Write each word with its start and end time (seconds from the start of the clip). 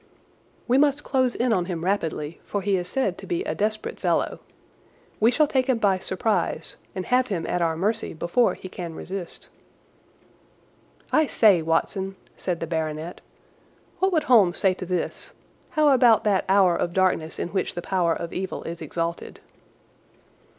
"We 0.67 0.79
must 0.79 1.03
close 1.03 1.35
in 1.35 1.53
on 1.53 1.65
him 1.65 1.85
rapidly, 1.85 2.41
for 2.43 2.63
he 2.63 2.75
is 2.75 2.89
said 2.89 3.19
to 3.19 3.27
be 3.27 3.43
a 3.43 3.53
desperate 3.53 3.99
fellow. 3.99 4.39
We 5.19 5.29
shall 5.29 5.45
take 5.45 5.67
him 5.69 5.77
by 5.77 5.99
surprise 5.99 6.75
and 6.95 7.05
have 7.05 7.27
him 7.27 7.45
at 7.45 7.61
our 7.61 7.75
mercy 7.77 8.15
before 8.15 8.55
he 8.55 8.67
can 8.67 8.95
resist." 8.95 9.49
"I 11.11 11.27
say, 11.27 11.61
Watson," 11.61 12.15
said 12.35 12.61
the 12.61 12.65
baronet, 12.65 13.21
"what 13.99 14.11
would 14.11 14.23
Holmes 14.23 14.57
say 14.57 14.73
to 14.73 14.87
this? 14.87 15.33
How 15.69 15.89
about 15.89 16.23
that 16.23 16.45
hour 16.49 16.75
of 16.75 16.93
darkness 16.93 17.37
in 17.37 17.49
which 17.49 17.75
the 17.75 17.83
power 17.83 18.15
of 18.15 18.33
evil 18.33 18.63
is 18.63 18.81
exalted?" 18.81 19.39